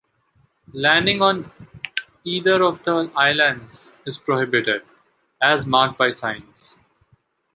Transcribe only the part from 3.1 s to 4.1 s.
islands